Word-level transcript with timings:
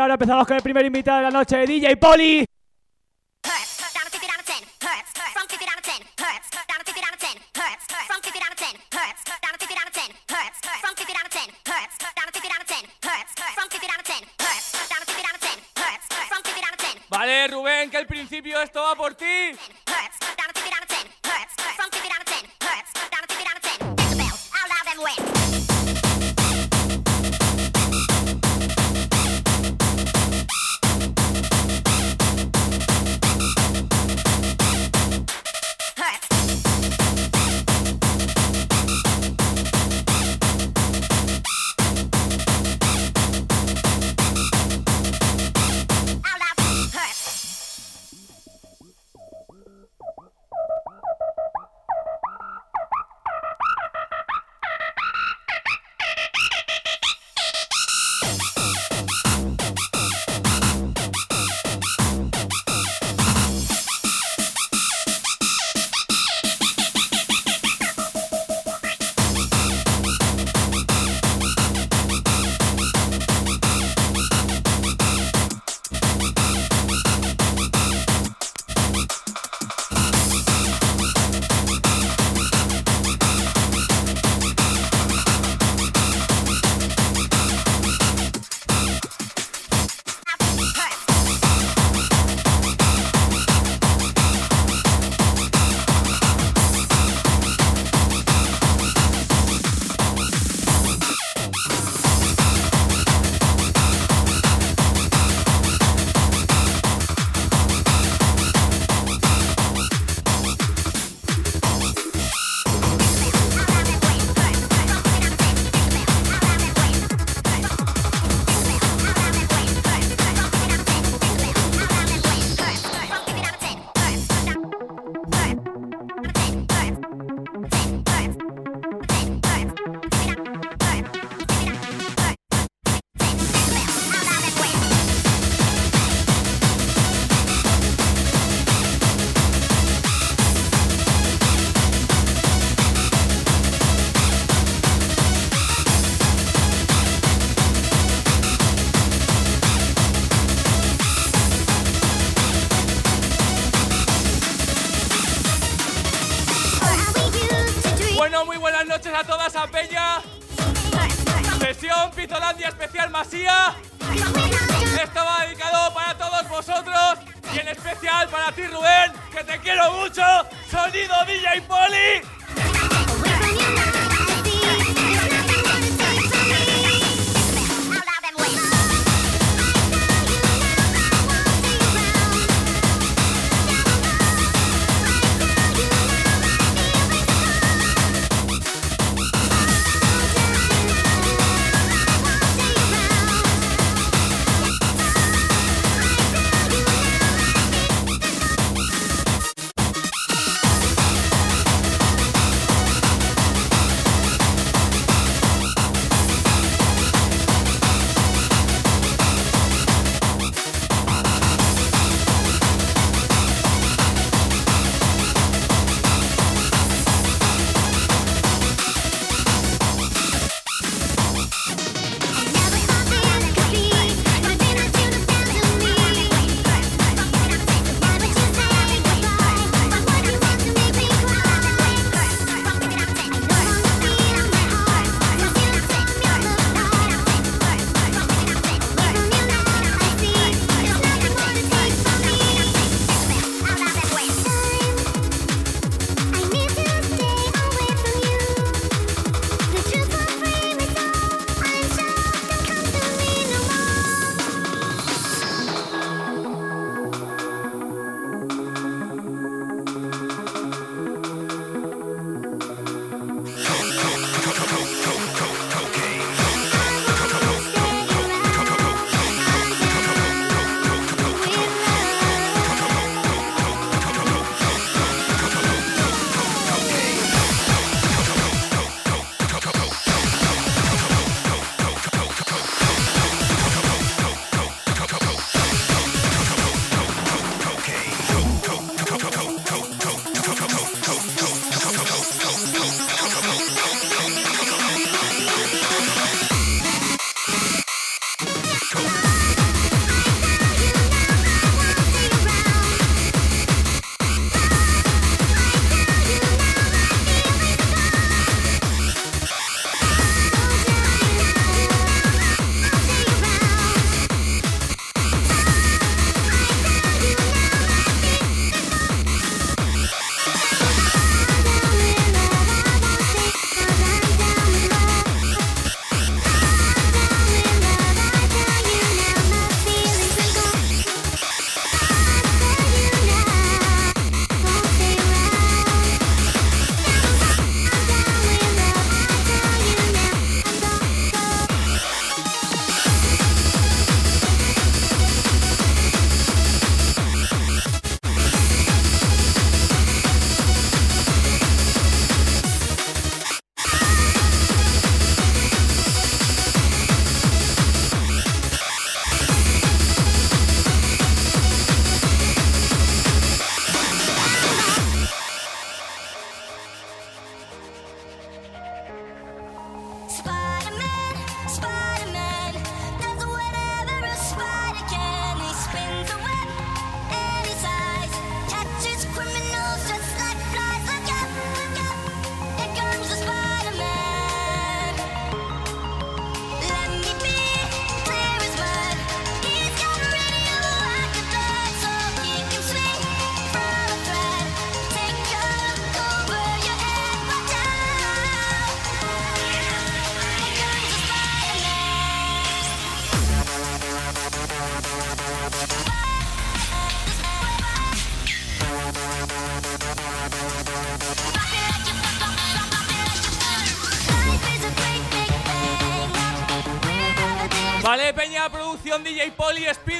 Ahora 0.00 0.14
empezamos 0.14 0.46
con 0.46 0.56
el 0.56 0.62
primer 0.62 0.86
invitado 0.86 1.18
de 1.18 1.24
la 1.24 1.30
noche, 1.32 1.66
DJ 1.66 1.96
Poli. 1.96 2.44
Vale, 17.10 17.48
Rubén, 17.48 17.90
que 17.90 17.96
al 17.96 18.06
principio 18.06 18.60
esto 18.60 18.80
va 18.80 18.94
por 18.94 19.16
ti. 19.16 19.24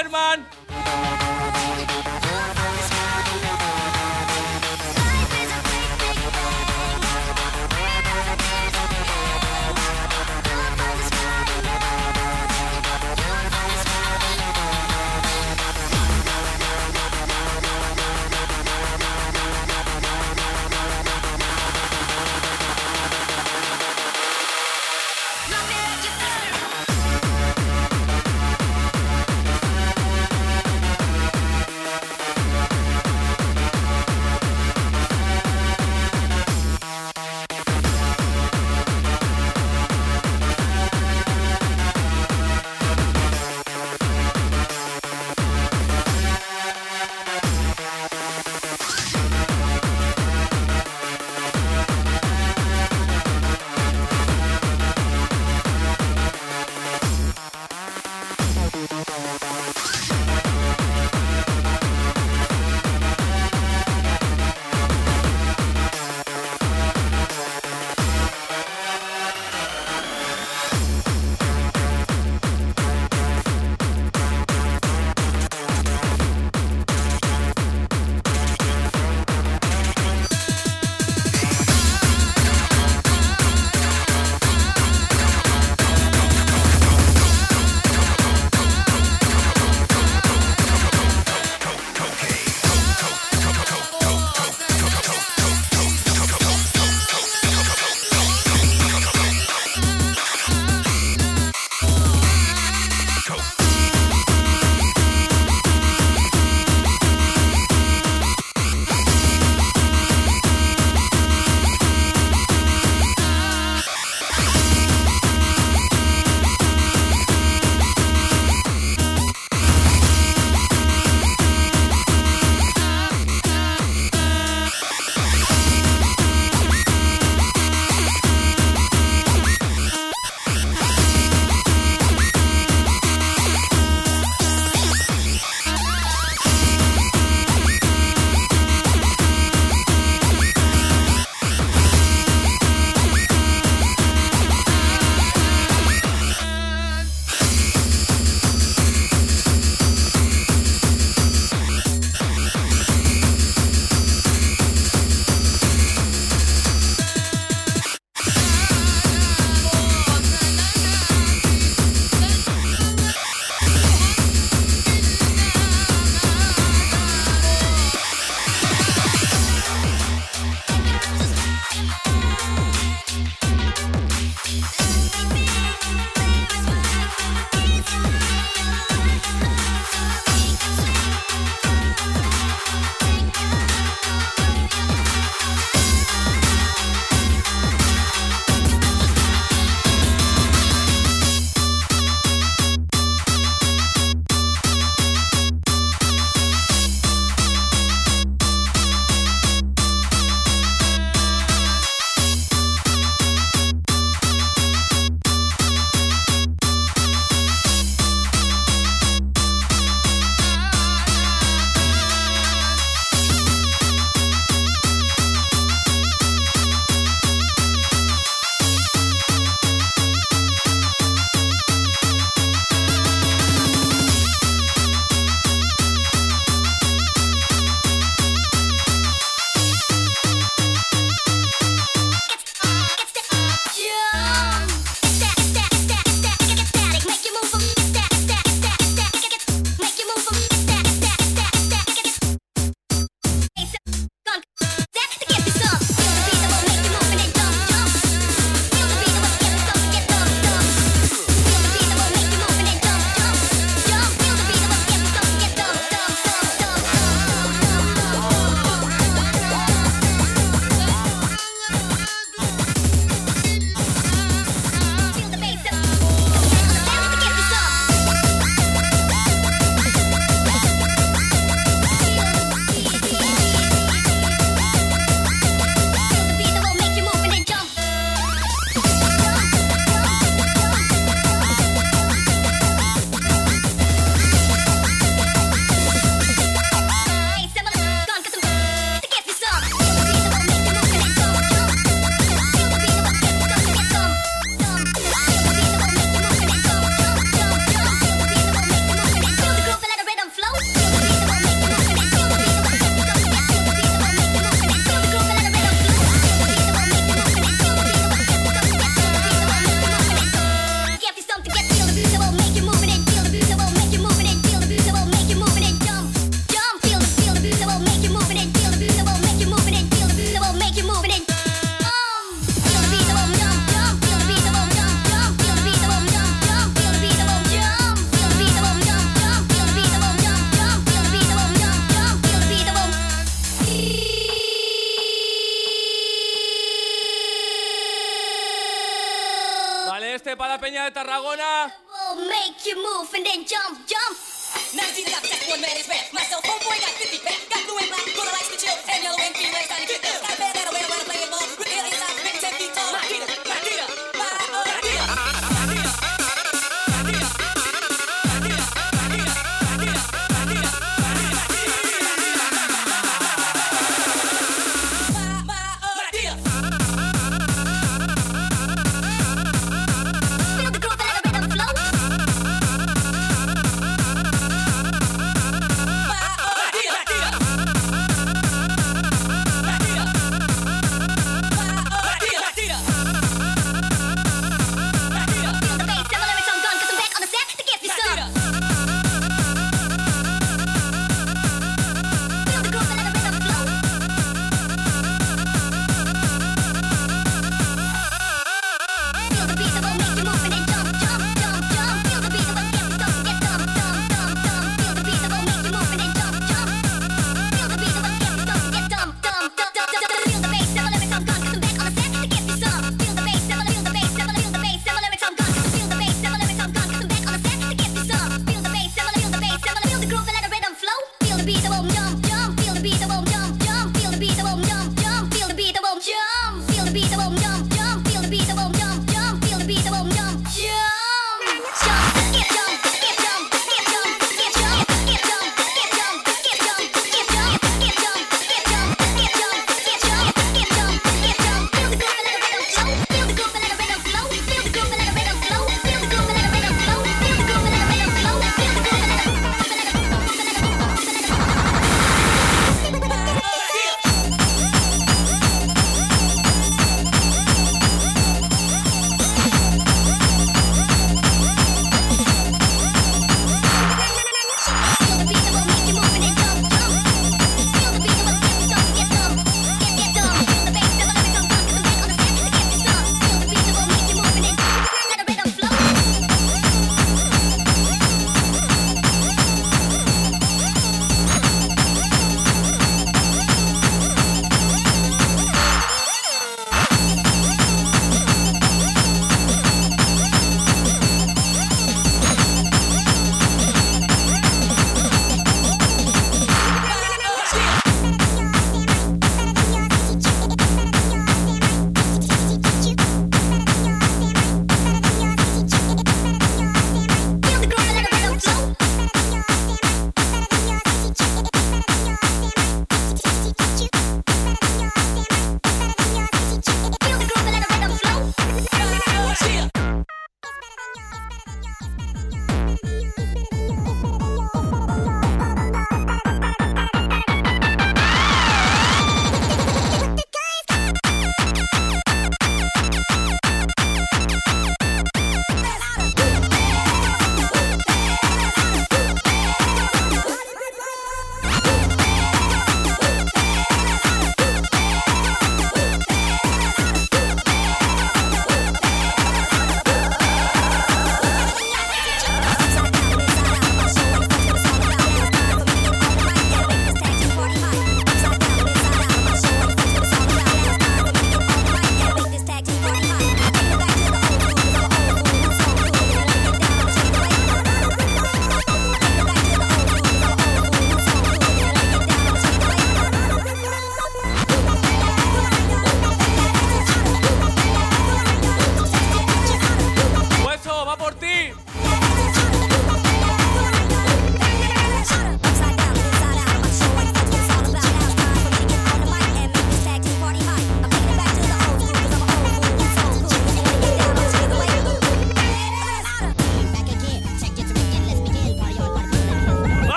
Spiderman. 0.00 0.59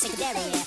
psychedelia. 0.00 0.59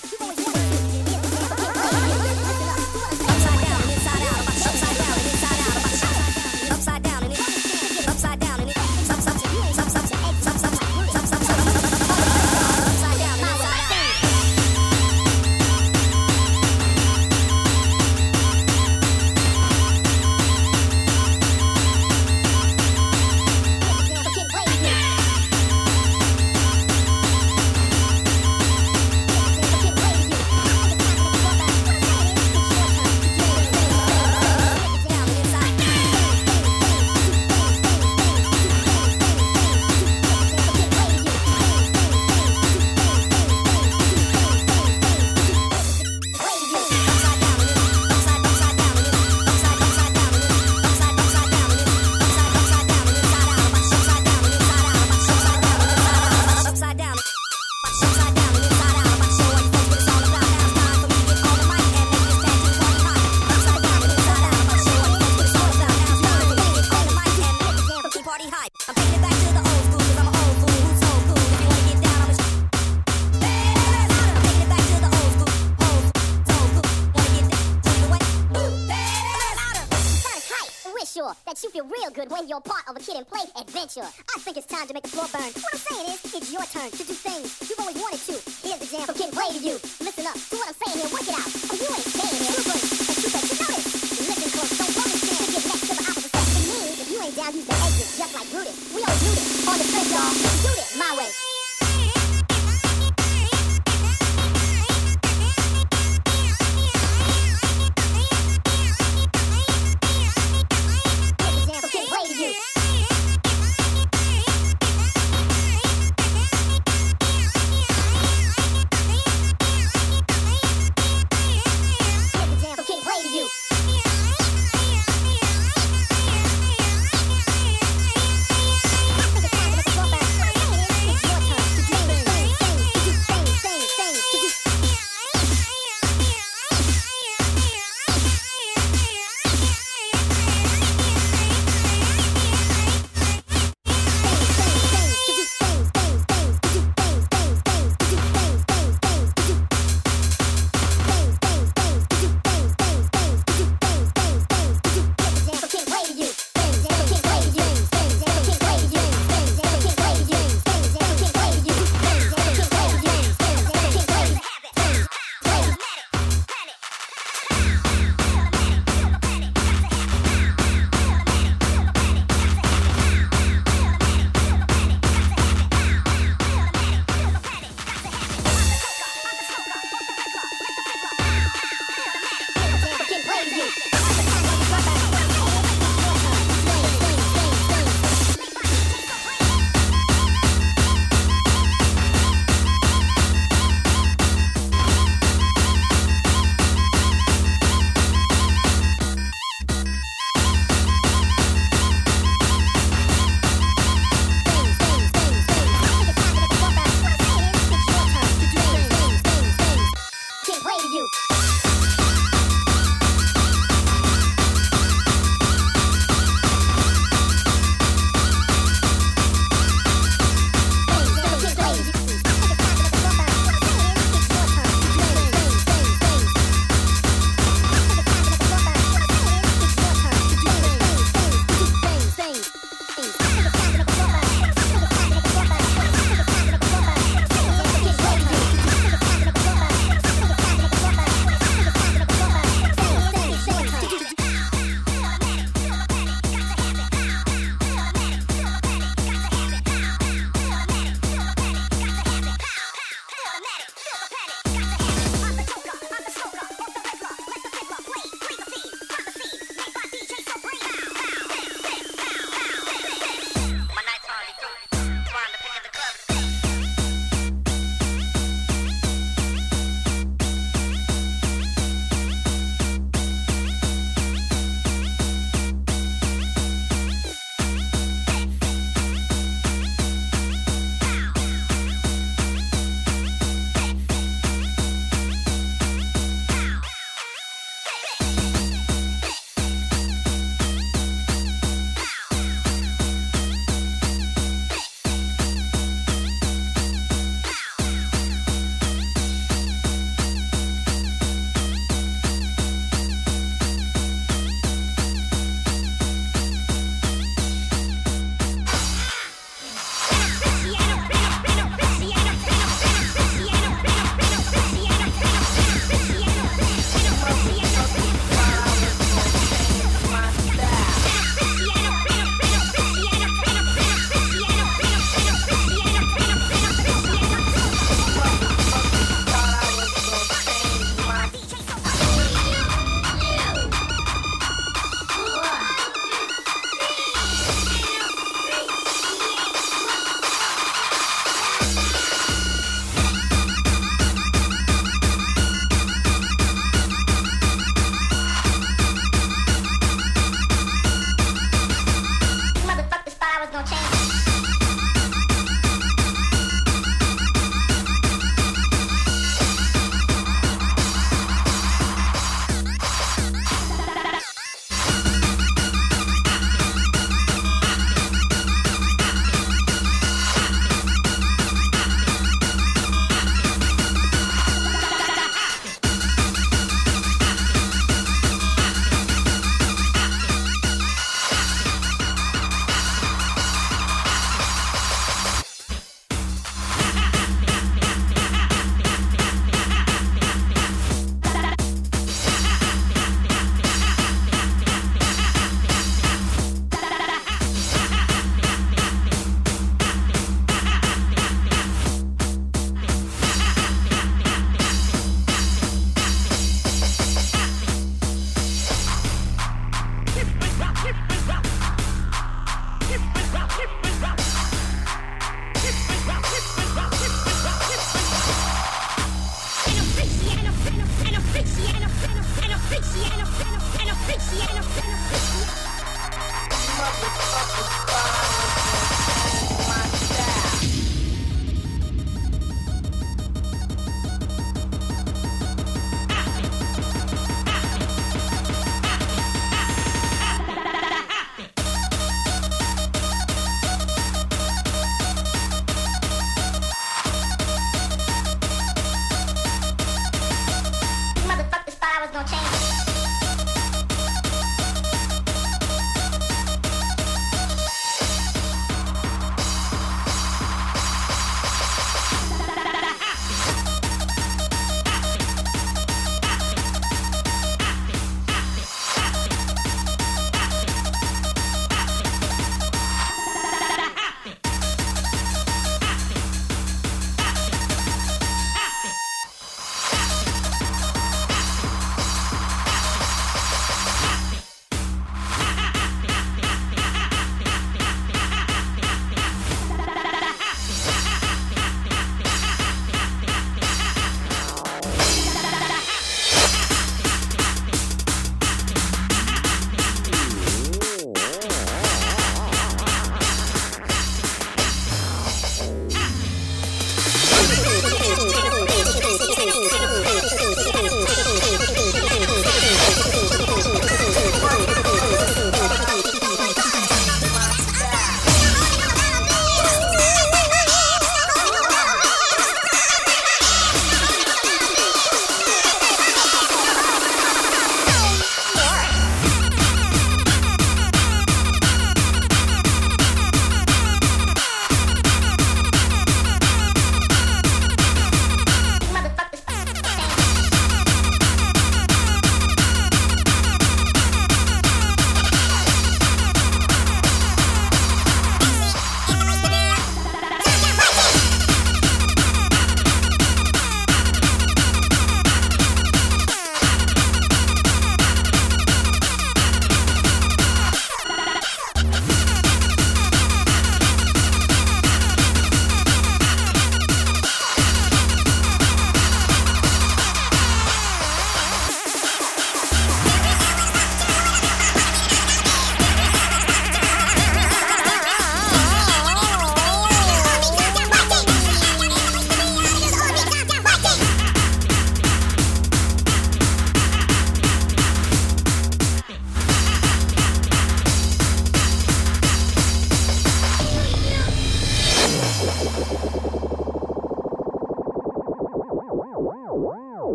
навстречу. 83.84 84.13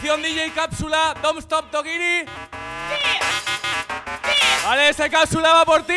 Producción 0.00 0.22
DJ 0.22 0.52
Cápsula, 0.52 1.14
Don't 1.20 1.40
Stop 1.40 1.72
Togiri. 1.72 2.24
Vale, 4.64 4.88
esa 4.90 5.08
cápsula 5.08 5.52
va 5.52 5.64
por 5.64 5.82
ti. 5.82 5.92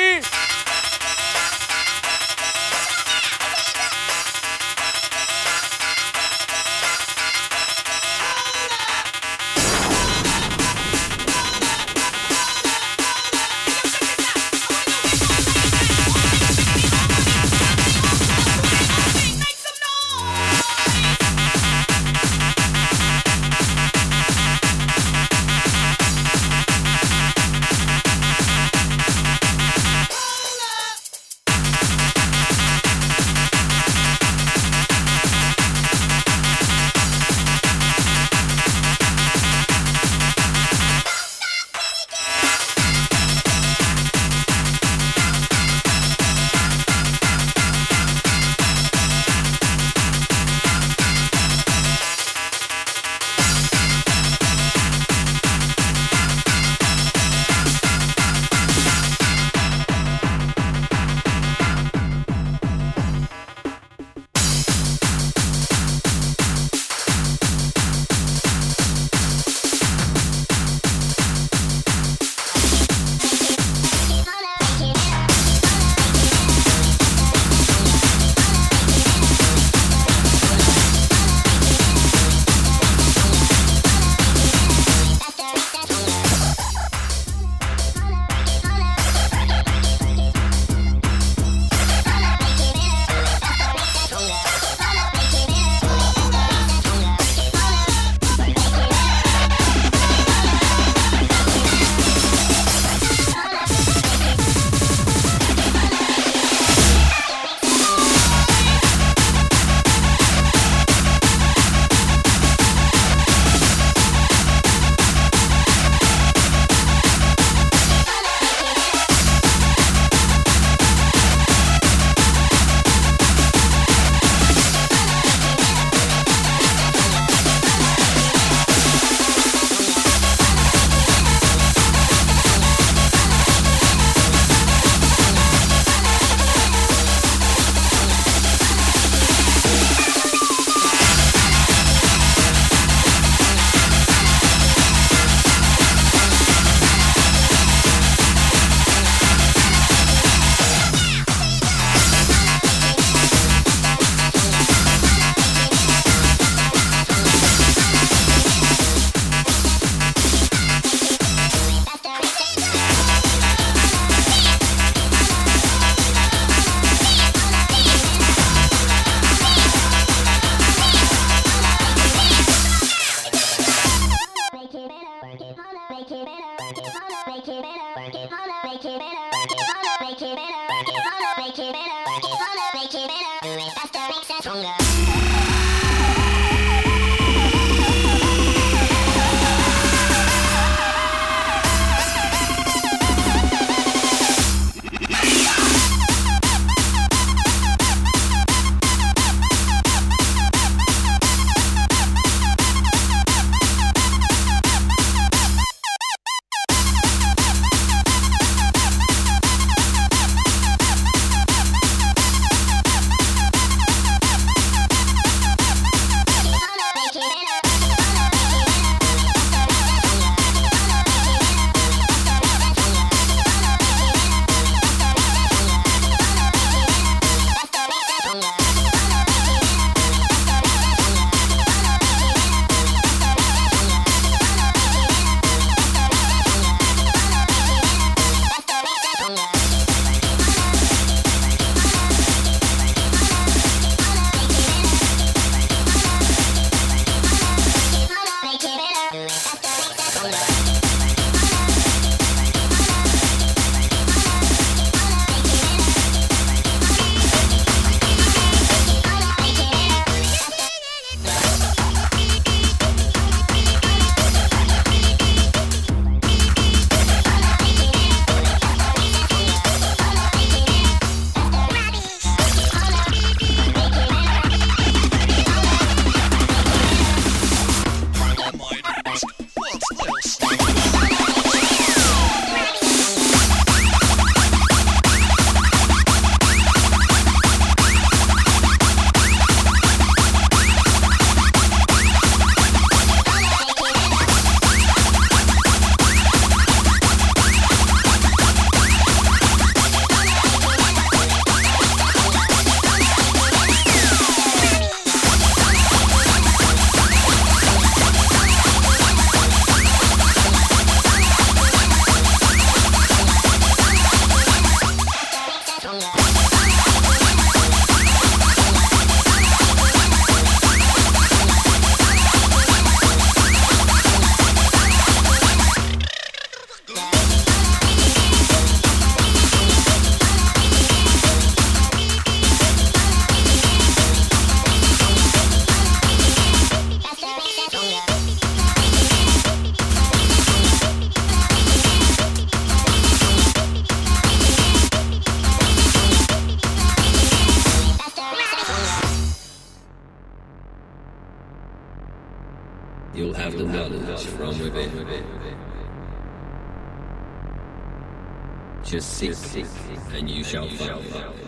Just 358.91 359.13
seek, 359.13 359.65
and 360.13 360.29
you 360.29 360.43
shall 360.43 360.67
find. 360.67 361.40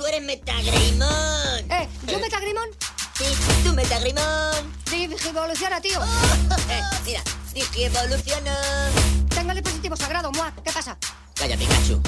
tú 0.00 0.06
eres 0.06 0.22
Metagrimón. 0.22 1.70
Eh, 1.70 1.88
¿yo 2.06 2.16
eh. 2.16 2.20
Metagrimón? 2.22 2.68
Sí, 3.18 3.24
tú 3.62 3.74
Metagrimón. 3.74 4.72
Digievoluciona, 4.90 5.78
tío. 5.80 6.00
Oh, 6.00 6.54
eh, 6.70 6.80
oh, 6.82 6.96
oh, 6.96 7.04
mira, 7.04 7.22
digievoluciona. 7.52 8.56
Tengo 9.28 9.50
el 9.50 9.58
dispositivo 9.58 9.96
sagrado, 9.96 10.32
muah. 10.32 10.52
¿Qué 10.64 10.72
pasa? 10.72 10.96
Cállate, 11.34 11.58
Pikachu. 11.58 12.00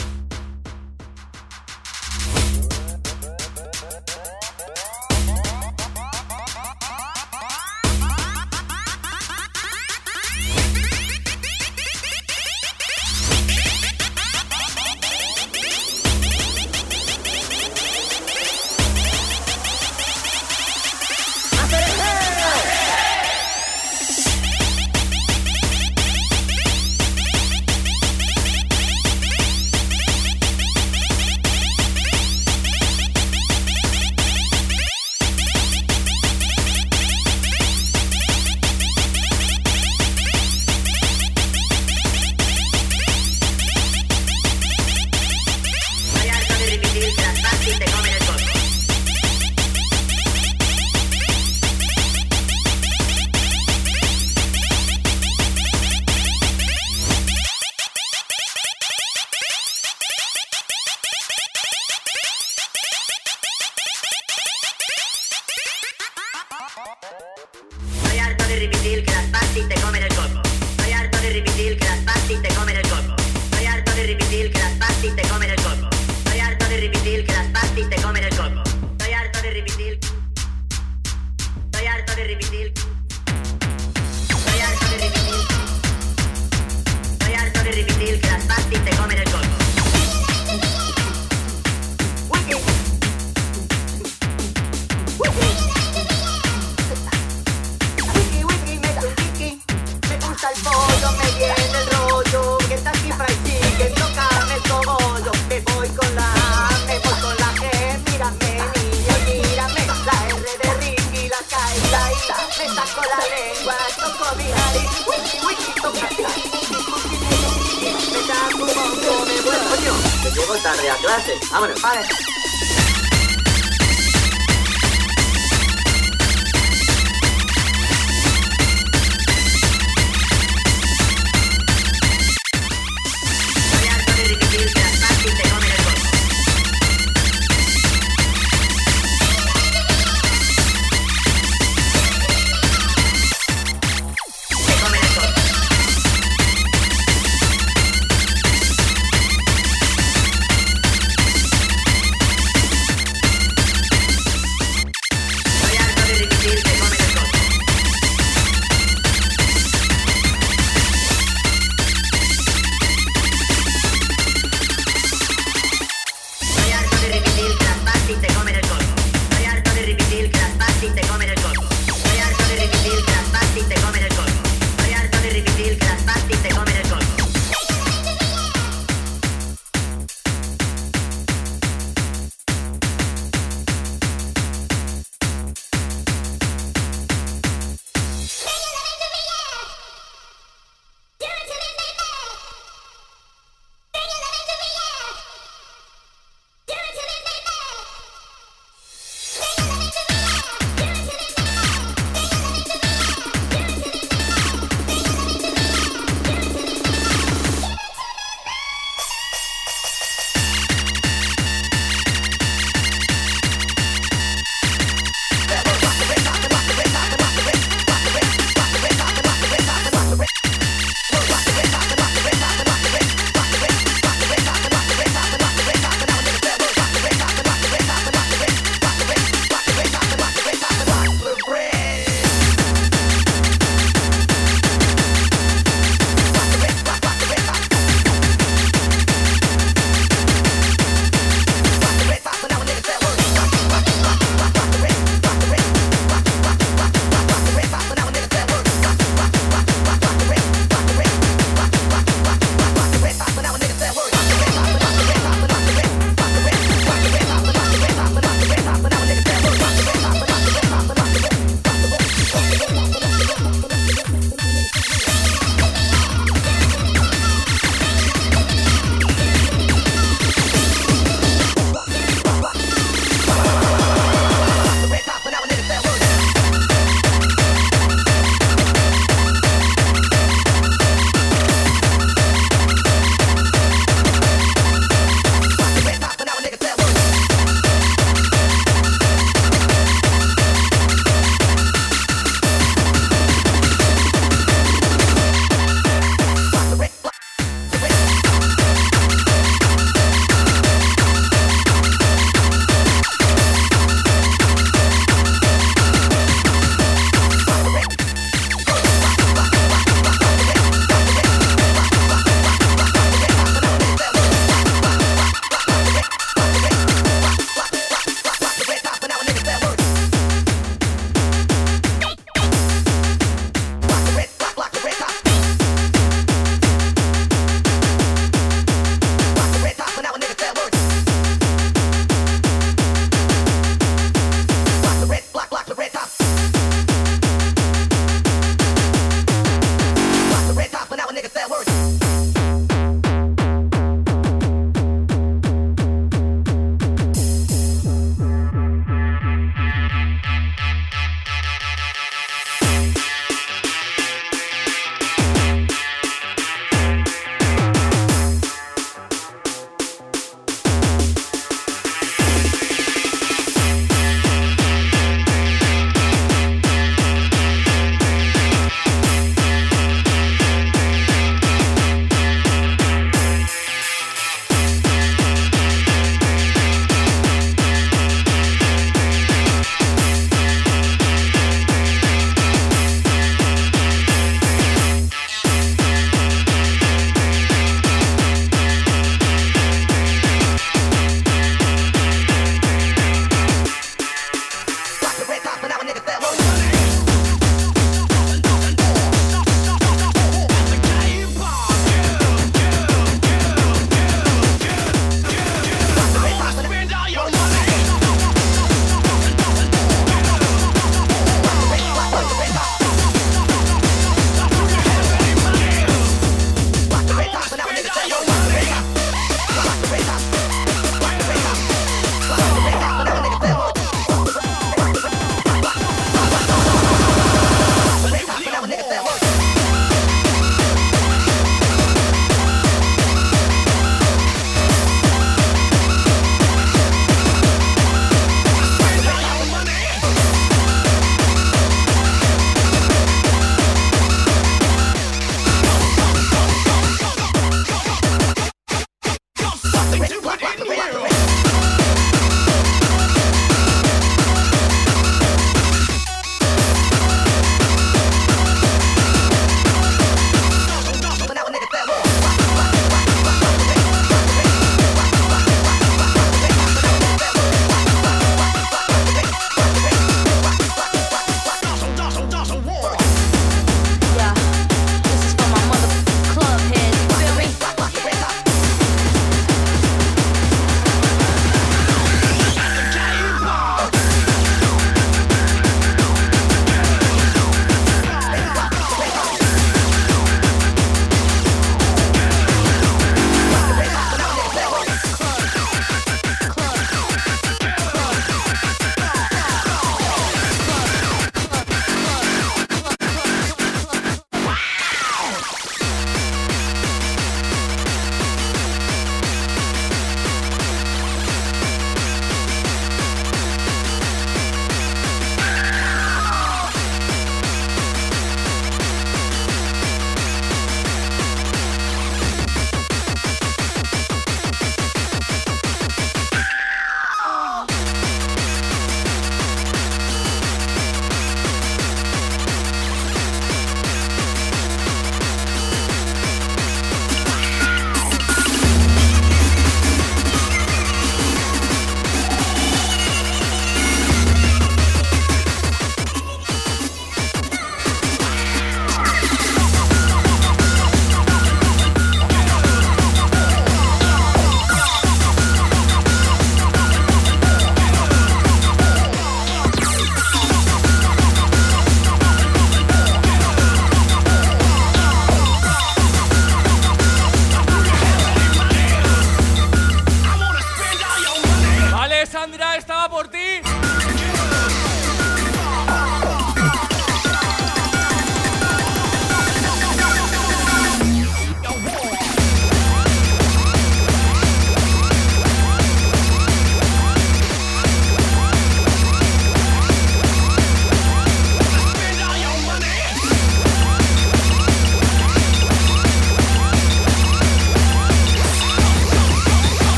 a 120.92 120.96
clase. 120.96 121.38
Vámonos. 121.50 122.41